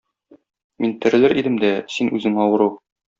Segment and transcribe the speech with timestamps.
[0.85, 2.69] Мин терелер идем дә, син үзең авыру.